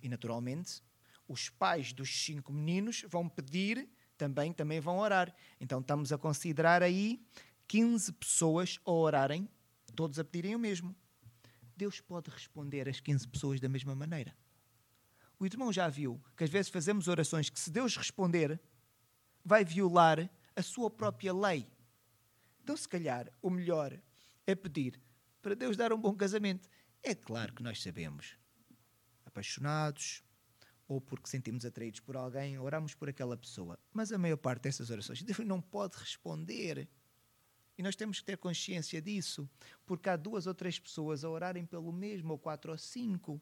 [0.00, 0.80] E naturalmente,
[1.26, 5.34] os pais dos cinco meninos vão pedir, também, também vão orar.
[5.60, 7.20] Então estamos a considerar aí
[7.66, 9.48] 15 pessoas a orarem,
[9.96, 10.94] todos a pedirem o mesmo.
[11.80, 14.36] Deus pode responder às 15 pessoas da mesma maneira.
[15.38, 18.60] O irmão já viu que às vezes fazemos orações que, se Deus responder,
[19.42, 21.66] vai violar a sua própria lei.
[22.62, 23.98] Então, se calhar, o melhor
[24.46, 25.00] é pedir
[25.40, 26.68] para Deus dar um bom casamento.
[27.02, 28.36] É claro que nós sabemos,
[29.24, 30.22] apaixonados
[30.86, 33.78] ou porque sentimos atraídos por alguém, oramos por aquela pessoa.
[33.90, 36.86] Mas a maior parte dessas orações Deus não pode responder.
[37.80, 39.48] E nós temos que ter consciência disso,
[39.86, 43.40] porque há duas ou três pessoas a orarem pelo mesmo, ou quatro ou cinco.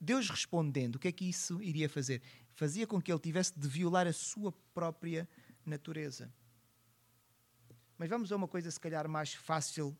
[0.00, 2.20] Deus respondendo, o que é que isso iria fazer?
[2.54, 5.28] Fazia com que ele tivesse de violar a sua própria
[5.64, 6.34] natureza.
[7.96, 9.96] Mas vamos a uma coisa, se calhar, mais fácil,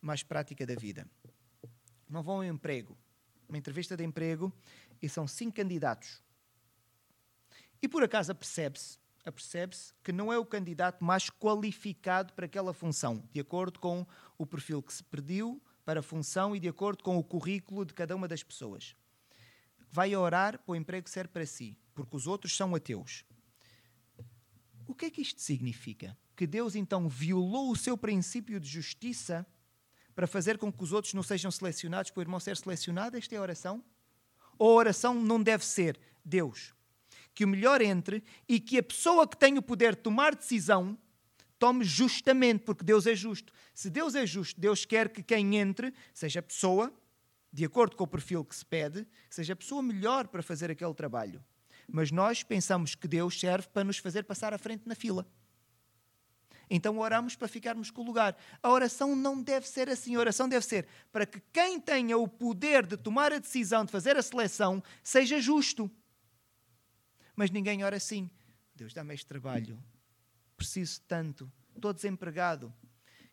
[0.00, 1.06] mais prática da vida.
[2.08, 2.96] Não vão ao emprego,
[3.46, 4.50] uma entrevista de emprego,
[5.02, 6.22] e são cinco candidatos.
[7.82, 13.22] E por acaso apercebe-se apercebe-se que não é o candidato mais qualificado para aquela função,
[13.32, 14.06] de acordo com
[14.36, 17.94] o perfil que se pediu para a função e de acordo com o currículo de
[17.94, 18.94] cada uma das pessoas.
[19.90, 23.24] Vai orar para o emprego serve para si, porque os outros são ateus.
[24.86, 26.16] O que é que isto significa?
[26.36, 29.46] Que Deus então violou o seu princípio de justiça
[30.14, 33.16] para fazer com que os outros não sejam selecionados para o irmão ser selecionado?
[33.16, 33.84] Esta é a oração?
[34.58, 36.73] ou a oração não deve ser Deus,
[37.34, 40.96] que o melhor entre e que a pessoa que tem o poder de tomar decisão
[41.58, 43.52] tome justamente, porque Deus é justo.
[43.72, 46.92] Se Deus é justo, Deus quer que quem entre seja pessoa,
[47.52, 50.94] de acordo com o perfil que se pede, seja a pessoa melhor para fazer aquele
[50.94, 51.42] trabalho.
[51.88, 55.26] Mas nós pensamos que Deus serve para nos fazer passar à frente na fila.
[56.68, 58.36] Então oramos para ficarmos com o lugar.
[58.62, 60.16] A oração não deve ser assim.
[60.16, 63.92] A oração deve ser para que quem tenha o poder de tomar a decisão, de
[63.92, 65.90] fazer a seleção, seja justo.
[67.36, 68.30] Mas ninguém ora assim.
[68.74, 69.82] Deus dá-me este trabalho.
[70.56, 71.50] Preciso tanto.
[71.74, 72.72] Estou desempregado.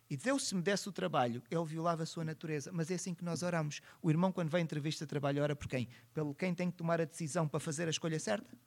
[0.10, 2.70] E Deus, se me desse o trabalho, ele violava a sua natureza.
[2.74, 3.82] Mas é assim que nós oramos.
[4.02, 5.88] O irmão, quando vai em entrevista de trabalho, ora por quem?
[6.14, 8.58] Pelo quem tem que tomar a decisão para fazer a escolha certa?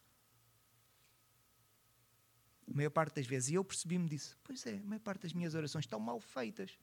[2.66, 3.50] A maior parte das vezes.
[3.50, 4.38] E eu percebi-me disso.
[4.42, 6.78] Pois é, a maior parte das minhas orações estão mal feitas.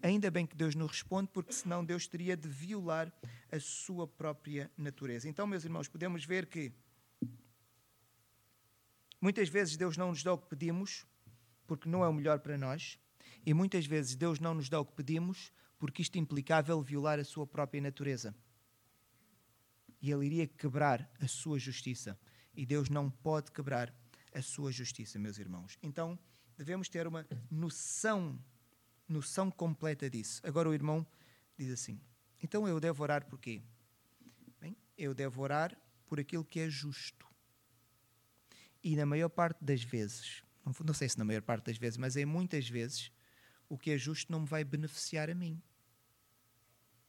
[0.00, 3.12] Ainda bem que Deus não responde, porque senão Deus teria de violar
[3.50, 5.28] a sua própria natureza.
[5.28, 6.72] Então, meus irmãos, podemos ver que
[9.24, 11.06] muitas vezes Deus não nos dá o que pedimos,
[11.66, 12.98] porque não é o melhor para nós,
[13.46, 17.18] e muitas vezes Deus não nos dá o que pedimos, porque isto implicava ele violar
[17.18, 18.34] a sua própria natureza.
[20.02, 22.18] E ele iria quebrar a sua justiça.
[22.54, 23.94] E Deus não pode quebrar
[24.34, 25.78] a sua justiça, meus irmãos.
[25.82, 26.18] Então,
[26.58, 28.38] devemos ter uma noção,
[29.08, 30.42] noção completa disso.
[30.44, 31.06] Agora o irmão
[31.56, 31.98] diz assim:
[32.42, 33.62] então eu devo orar por quê?
[34.60, 35.74] Bem, eu devo orar
[36.06, 37.33] por aquilo que é justo.
[38.84, 40.44] E na maior parte das vezes,
[40.84, 43.10] não sei se na maior parte das vezes, mas em muitas vezes,
[43.66, 45.60] o que é justo não me vai beneficiar a mim.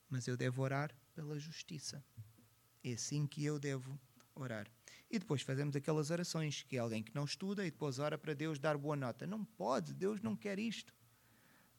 [0.10, 2.02] Mas eu devo orar pela justiça.
[2.82, 4.00] É assim que eu devo
[4.34, 4.68] orar.
[5.12, 8.34] E depois fazemos aquelas orações, que é alguém que não estuda e depois ora para
[8.34, 9.28] Deus dar boa nota.
[9.28, 10.94] Não pode, Deus não quer isto.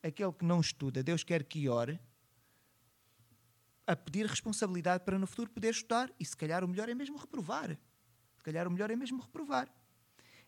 [0.02, 1.98] Aquele que não estuda, Deus quer que ore
[3.87, 6.12] a pedir responsabilidade para no futuro poder estudar.
[6.20, 7.78] E se calhar o melhor é mesmo reprovar.
[8.37, 9.72] Se calhar o melhor é mesmo reprovar.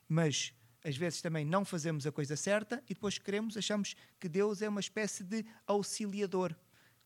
[0.08, 4.62] Mas às vezes também não fazemos a coisa certa e depois queremos, achamos que Deus
[4.62, 6.56] é uma espécie de auxiliador.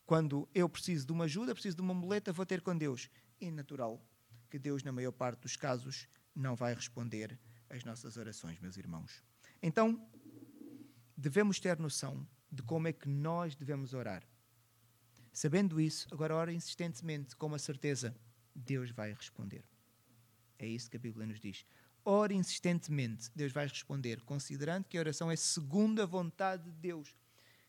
[0.07, 3.09] Quando eu preciso de uma ajuda, preciso de uma muleta, vou ter com Deus.
[3.41, 4.01] É natural
[4.51, 7.39] que Deus, na maior parte dos casos, não vai responder
[7.69, 9.25] às nossas orações, meus irmãos.
[9.63, 10.07] Então,
[11.17, 14.23] devemos ter noção de como é que nós devemos orar.
[15.33, 18.15] Sabendo isso, agora ora insistentemente, com a certeza,
[18.55, 19.65] Deus vai responder.
[20.59, 21.65] É isso que a Bíblia nos diz.
[22.05, 27.17] Ore insistentemente, Deus vai responder, considerando que a oração é segundo a vontade de Deus.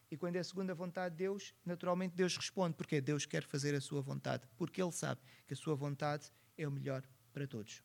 [0.10, 3.76] E quando é segundo a vontade de Deus, naturalmente Deus responde, porque Deus quer fazer
[3.76, 7.84] a sua vontade, porque Ele sabe que a sua vontade é o melhor para todos.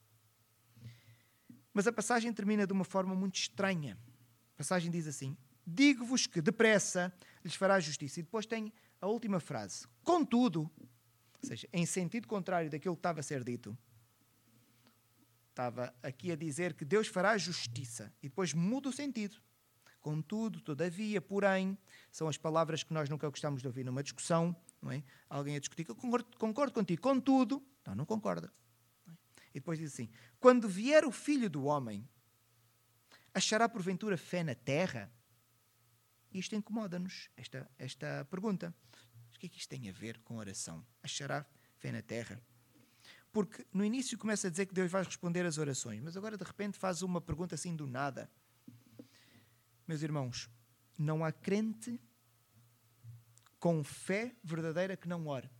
[1.73, 3.97] Mas a passagem termina de uma forma muito estranha.
[4.55, 7.13] A passagem diz assim: Digo-vos que depressa
[7.45, 8.21] lhes fará justiça.
[8.21, 13.21] E depois tem a última frase: Contudo, ou seja, em sentido contrário daquilo que estava
[13.21, 13.77] a ser dito,
[15.59, 18.13] estava aqui a dizer que Deus fará justiça.
[18.23, 19.37] E depois muda o sentido.
[20.01, 21.77] Contudo, todavia, porém,
[22.13, 25.03] são as palavras que nós nunca gostamos de ouvir numa discussão, não é?
[25.29, 28.53] Alguém a discutir, concordo, concordo contigo, contudo, não, não concorda.
[29.51, 32.09] E depois diz assim: Quando vier o filho do homem,
[33.35, 35.13] achará porventura fé na terra?
[36.33, 38.73] Isto incomoda-nos, esta, esta pergunta.
[39.35, 40.87] O que é que isto tem a ver com oração?
[41.03, 41.45] Achará
[41.79, 42.41] fé na terra?
[43.33, 46.45] Porque no início começa a dizer que Deus vai responder às orações, mas agora de
[46.45, 48.31] repente faz uma pergunta assim do nada.
[49.87, 50.51] Meus irmãos,
[50.97, 52.01] não há crente
[53.59, 55.51] com fé verdadeira que não ore.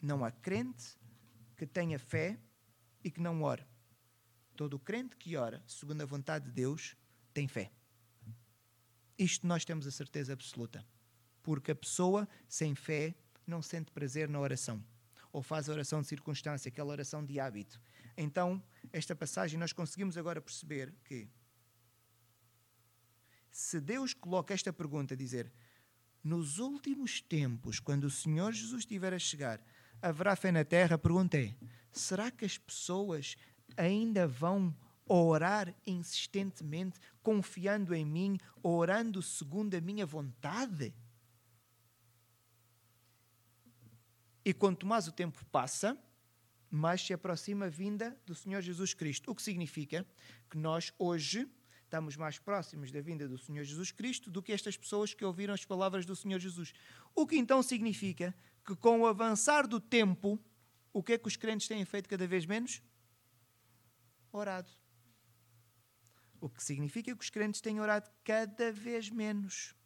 [0.00, 0.98] Não há crente
[1.56, 2.38] que tenha fé
[3.02, 3.64] e que não ore.
[4.56, 6.96] Todo crente que ora segundo a vontade de Deus
[7.32, 7.72] tem fé.
[9.18, 10.84] Isto nós temos a certeza absoluta.
[11.42, 13.14] Porque a pessoa sem fé
[13.46, 14.82] não sente prazer na oração.
[15.34, 17.80] Ou faz a oração de circunstância, aquela oração de hábito.
[18.16, 21.28] Então, esta passagem nós conseguimos agora perceber que
[23.50, 25.52] se Deus coloca esta pergunta, dizer
[26.22, 29.60] nos últimos tempos, quando o Senhor Jesus estiver a chegar,
[30.00, 30.96] haverá fé na terra?
[30.96, 31.56] Perguntei:
[31.90, 33.36] será que as pessoas
[33.76, 34.72] ainda vão
[35.04, 40.94] orar insistentemente, confiando em mim, orando segundo a minha vontade?
[44.44, 45.98] E quanto mais o tempo passa,
[46.70, 49.30] mais se aproxima a vinda do Senhor Jesus Cristo.
[49.30, 50.06] O que significa
[50.50, 51.48] que nós hoje
[51.84, 55.54] estamos mais próximos da vinda do Senhor Jesus Cristo do que estas pessoas que ouviram
[55.54, 56.72] as palavras do Senhor Jesus.
[57.14, 58.34] O que então significa
[58.66, 60.36] que com o avançar do tempo,
[60.92, 62.82] o que é que os crentes têm feito cada vez menos?
[64.32, 64.72] Orado.
[66.40, 69.76] O que significa que os crentes têm orado cada vez menos.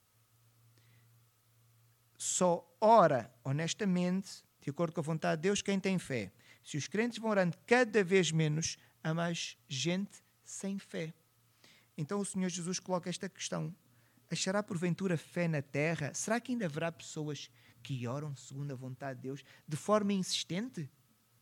[2.16, 6.32] Só ora honestamente de acordo com a vontade de Deus, quem tem fé.
[6.64, 11.14] Se os crentes vão orando cada vez menos, há mais gente sem fé.
[11.96, 13.74] Então o Senhor Jesus coloca esta questão:
[14.30, 16.12] achará porventura fé na terra?
[16.14, 17.50] Será que ainda haverá pessoas
[17.82, 20.90] que oram segundo a vontade de Deus de forma insistente,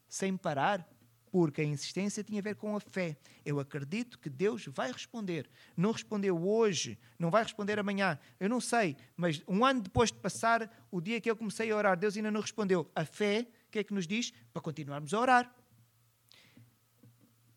[0.09, 0.88] sem parar?
[1.37, 3.14] Porque a insistência tinha a ver com a fé.
[3.44, 5.46] Eu acredito que Deus vai responder.
[5.77, 8.18] Não respondeu hoje, não vai responder amanhã.
[8.40, 11.77] Eu não sei, mas um ano depois de passar, o dia que eu comecei a
[11.77, 12.90] orar, Deus ainda não respondeu.
[12.94, 14.33] A fé, o que é que nos diz?
[14.51, 15.55] Para continuarmos a orar.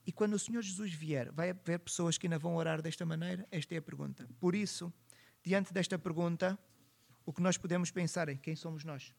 [0.06, 3.48] E quando o Senhor Jesus vier, vai haver pessoas que ainda vão orar desta maneira?
[3.50, 4.28] Esta é a pergunta.
[4.42, 4.92] Por isso,
[5.42, 6.60] diante desta pergunta,
[7.26, 9.16] o que nós podemos pensar é quem somos nós?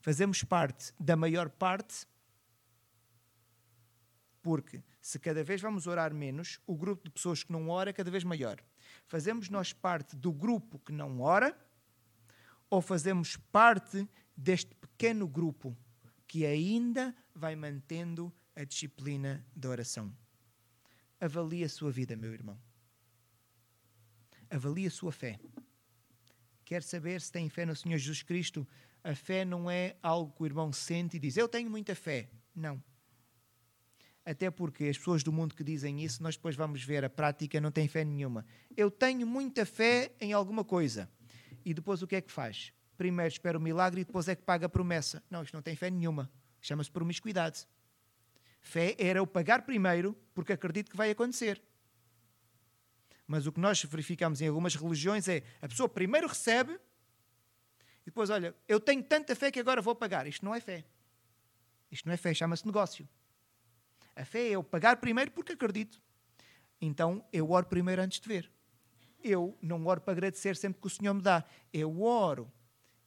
[0.00, 2.08] Fazemos parte da maior parte
[4.46, 7.92] porque se cada vez vamos orar menos, o grupo de pessoas que não ora é
[7.92, 8.62] cada vez maior.
[9.08, 11.52] Fazemos nós parte do grupo que não ora
[12.70, 15.76] ou fazemos parte deste pequeno grupo
[16.28, 20.16] que ainda vai mantendo a disciplina da oração?
[21.20, 22.56] Avalie a sua vida, meu irmão.
[24.48, 25.40] Avalie a sua fé.
[26.64, 28.64] Quer saber se tem fé no Senhor Jesus Cristo?
[29.02, 32.30] A fé não é algo que o irmão sente e diz: Eu tenho muita fé.
[32.54, 32.80] Não
[34.26, 37.60] até porque as pessoas do mundo que dizem isso, nós depois vamos ver a prática,
[37.60, 38.44] não tem fé nenhuma.
[38.76, 41.08] Eu tenho muita fé em alguma coisa.
[41.64, 42.72] E depois o que é que faz?
[42.98, 45.22] Primeiro espera o milagre e depois é que paga a promessa.
[45.30, 46.28] Não, isto não tem fé nenhuma.
[46.60, 47.68] Chama-se promiscuidade.
[48.60, 51.62] Fé era o pagar primeiro porque acredito que vai acontecer.
[53.28, 56.72] Mas o que nós verificamos em algumas religiões é a pessoa primeiro recebe
[58.02, 60.26] e depois, olha, eu tenho tanta fé que agora vou pagar.
[60.26, 60.84] Isto não é fé.
[61.92, 63.08] Isto não é fé, chama-se negócio.
[64.16, 66.02] A fé é eu pagar primeiro porque acredito.
[66.80, 68.50] Então eu oro primeiro antes de ver.
[69.22, 71.44] Eu não oro para agradecer sempre que o Senhor me dá.
[71.72, 72.50] Eu oro.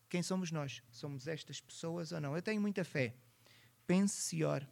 [0.07, 0.83] Quem somos nós?
[0.91, 2.35] Somos estas pessoas ou não?
[2.35, 3.15] Eu tenho muita fé.
[3.87, 4.67] Pense e ore.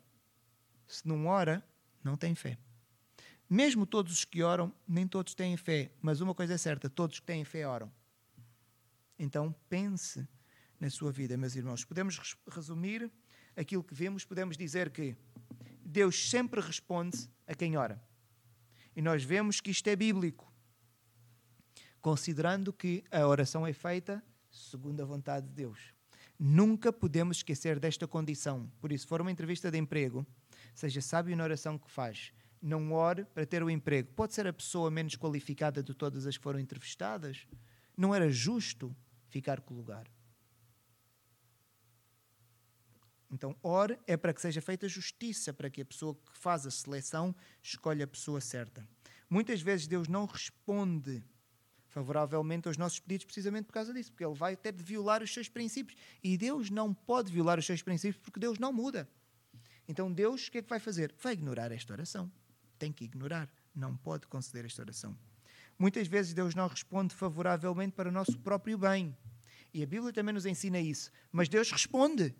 [0.87, 1.65] Se não ora,
[2.03, 2.57] não tem fé.
[3.49, 5.91] Mesmo todos os que oram, nem todos têm fé.
[6.01, 7.91] Mas uma coisa é certa: todos que têm fé oram.
[9.17, 10.27] Então pense
[10.79, 11.83] na sua vida, meus irmãos.
[11.83, 13.11] Podemos resumir
[13.55, 15.15] aquilo que vemos, podemos dizer que
[15.89, 18.03] Deus sempre responde a quem ora.
[18.93, 20.51] E nós vemos que isto é bíblico,
[22.01, 24.21] considerando que a oração é feita
[24.51, 25.93] segundo a vontade de Deus.
[26.37, 28.69] Nunca podemos esquecer desta condição.
[28.81, 30.27] Por isso, for uma entrevista de emprego,
[30.75, 32.33] seja sábio na oração que faz.
[32.61, 34.11] Não ore para ter o emprego.
[34.13, 37.47] Pode ser a pessoa menos qualificada de todas as que foram entrevistadas.
[37.95, 38.93] Não era justo
[39.29, 40.05] ficar com o lugar.
[43.29, 46.71] Então, ore é para que seja feita justiça, para que a pessoa que faz a
[46.71, 48.87] seleção escolha a pessoa certa.
[49.29, 51.23] Muitas vezes Deus não responde
[51.87, 55.33] favoravelmente aos nossos pedidos precisamente por causa disso, porque Ele vai ter de violar os
[55.33, 55.99] seus princípios.
[56.23, 59.09] E Deus não pode violar os seus princípios porque Deus não muda.
[59.87, 61.13] Então, Deus o que é que vai fazer?
[61.19, 62.31] Vai ignorar esta oração.
[62.77, 63.49] Tem que ignorar.
[63.73, 65.17] Não pode conceder esta oração.
[65.79, 69.15] Muitas vezes Deus não responde favoravelmente para o nosso próprio bem.
[69.73, 71.11] E a Bíblia também nos ensina isso.
[71.31, 72.33] Mas Deus responde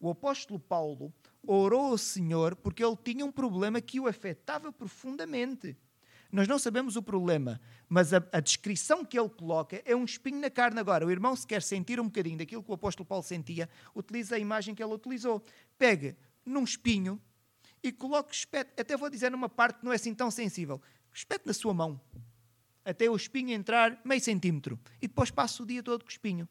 [0.00, 1.12] o apóstolo Paulo
[1.46, 5.76] orou ao Senhor porque ele tinha um problema que o afetava profundamente.
[6.32, 10.40] Nós não sabemos o problema, mas a, a, descrição que ele coloca é um espinho
[10.40, 10.78] na carne.
[10.78, 14.36] Agora, o irmão, se quer sentir um bocadinho daquilo que o apóstolo Paulo sentia, utiliza
[14.36, 15.44] a imagem que ele utilizou.
[15.76, 17.20] Pega num espinho
[17.82, 20.80] e coloca espete, até vou dizer numa parte que não é assim tão sensível,
[21.12, 22.00] espete na sua mão,
[22.84, 26.48] até o espinho entrar meio centímetro, e depois passa o dia todo com o espinho.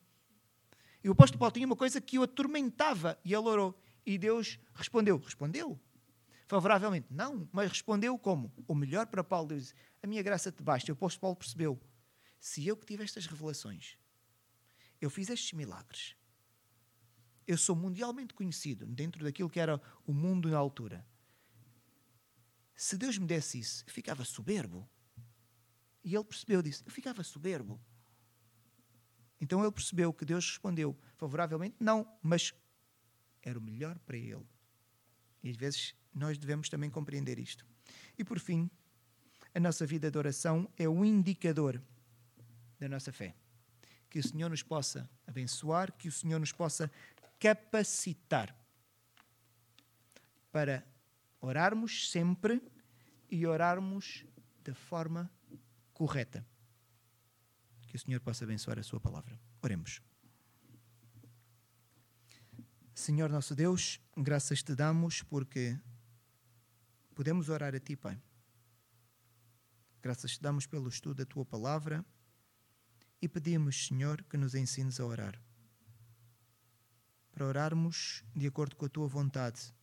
[1.04, 3.80] E o apóstolo Paulo tinha uma coisa que o atormentava e ele orou.
[4.06, 5.18] E Deus respondeu.
[5.18, 5.80] Respondeu?
[6.48, 7.08] Favoravelmente?
[7.12, 8.52] Não, mas respondeu como?
[8.68, 10.90] O melhor para Paulo, Deus disse, a minha graça te basta.
[10.90, 11.80] E o apóstolo Paulo percebeu,
[12.40, 13.98] se eu que tive estas revelações,
[15.00, 16.16] eu fiz estes milagres,
[17.48, 21.06] eu sou mundialmente conhecido dentro daquilo que era o mundo na altura.
[22.76, 24.90] Se Deus me desse isso, eu ficava soberbo.
[26.04, 27.80] E ele percebeu, disse, eu ficava soberbo.
[29.40, 32.54] Então ele percebeu que Deus respondeu favoravelmente, não, mas
[33.42, 34.46] era o melhor para ele.
[35.44, 37.66] E às vezes nós devemos também compreender isto.
[38.18, 38.70] E por fim,
[39.54, 41.82] a nossa vida de oração é o indicador
[42.78, 43.36] da nossa fé.
[44.10, 46.92] Que o Senhor nos possa abençoar, que o Senhor nos possa
[47.40, 48.56] capacitar
[50.52, 50.84] para
[51.40, 52.62] orarmos sempre
[53.30, 54.26] e orarmos
[54.64, 55.32] da forma
[55.94, 56.46] correta
[57.90, 59.38] que o Senhor possa abençoar a sua palavra.
[59.64, 60.00] Oremos.
[62.94, 65.80] Senhor nosso Deus, graças te damos porque
[67.16, 68.22] podemos orar a ti, Pai.
[70.04, 72.06] Graças te damos pelo estudo da tua palavra
[73.20, 75.42] e pedimos, Senhor, que nos ensines a orar.
[77.32, 79.74] Para orarmos de acordo com a tua vontade.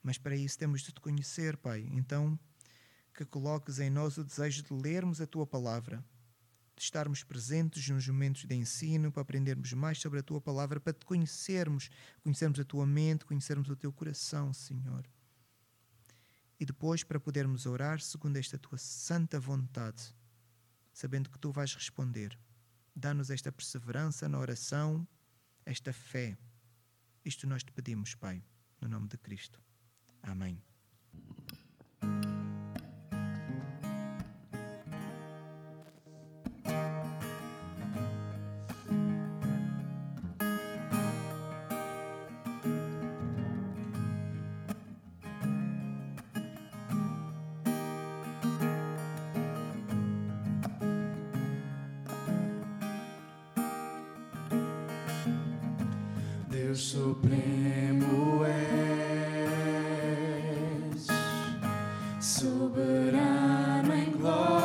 [0.00, 1.88] Mas para isso temos de te conhecer, Pai.
[1.90, 2.38] Então,
[3.12, 6.04] que coloques em nós o desejo de lermos a tua palavra
[6.76, 10.92] de estarmos presentes nos momentos de ensino, para aprendermos mais sobre a tua palavra, para
[10.92, 11.90] te conhecermos,
[12.22, 15.08] conhecermos a tua mente, conhecermos o teu coração, Senhor.
[16.60, 20.14] E depois para podermos orar segundo esta tua santa vontade,
[20.92, 22.38] sabendo que tu vais responder.
[22.94, 25.06] Dá-nos esta perseverança na oração,
[25.64, 26.36] esta fé.
[27.24, 28.42] Isto nós te pedimos, Pai,
[28.80, 29.62] no nome de Cristo.
[30.22, 30.65] Amém.
[62.26, 64.55] soberano em glória.